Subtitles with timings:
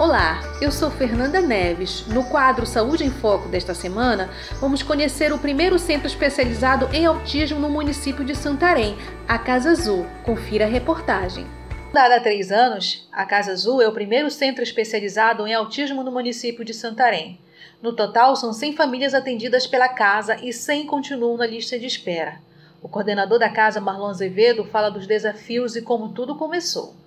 [0.00, 2.06] Olá, eu sou Fernanda Neves.
[2.06, 7.60] No quadro Saúde em Foco desta semana, vamos conhecer o primeiro centro especializado em autismo
[7.60, 8.96] no município de Santarém,
[9.28, 10.06] a Casa Azul.
[10.24, 11.46] Confira a reportagem.
[11.88, 16.10] Fundada há três anos, a Casa Azul é o primeiro centro especializado em autismo no
[16.10, 17.38] município de Santarém.
[17.82, 22.40] No total, são 100 famílias atendidas pela casa e 100 continuam na lista de espera.
[22.80, 26.98] O coordenador da casa, Marlon Azevedo, fala dos desafios e como tudo começou.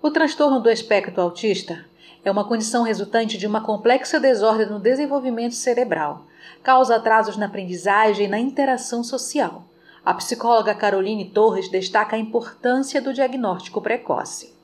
[0.00, 1.84] O transtorno do espectro autista
[2.24, 6.24] é uma condição resultante de uma complexa desordem no desenvolvimento cerebral.
[6.62, 9.64] Causa atrasos na aprendizagem e na interação social.
[10.04, 14.57] A psicóloga Caroline Torres destaca a importância do diagnóstico precoce.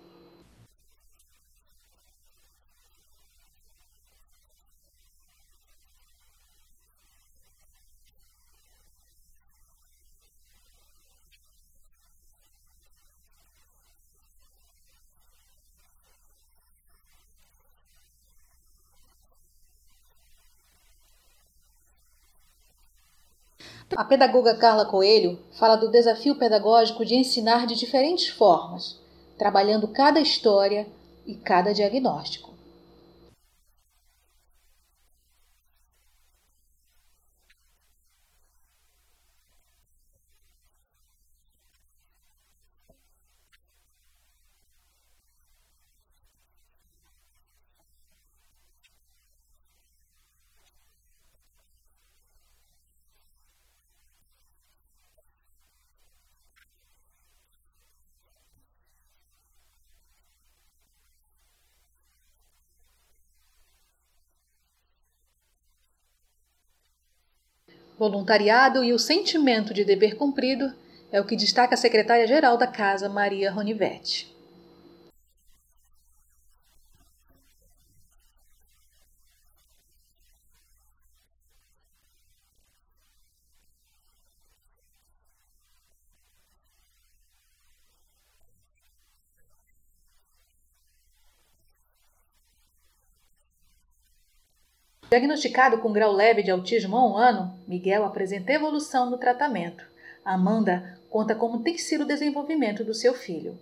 [23.97, 28.99] A pedagoga Carla Coelho fala do desafio pedagógico de ensinar de diferentes formas,
[29.39, 30.89] trabalhando cada história
[31.25, 32.54] e cada diagnóstico.
[67.99, 70.73] Voluntariado e o sentimento de dever cumprido
[71.13, 74.34] é o que destaca a secretária-geral da Casa, Maria Ronivetti.
[95.15, 99.85] Diagnosticado com grau leve de autismo há um ano, Miguel apresenta evolução no tratamento.
[100.25, 103.57] Amanda conta como tem sido o desenvolvimento do seu filho.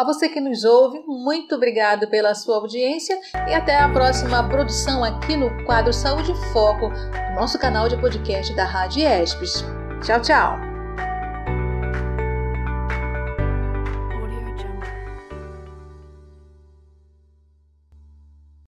[0.00, 5.04] A você que nos ouve, muito obrigado pela sua audiência e até a próxima produção
[5.04, 6.90] aqui no quadro Saúde Foco,
[7.34, 9.62] nosso canal de podcast da Rádio ESPES.
[10.02, 10.69] Tchau, tchau!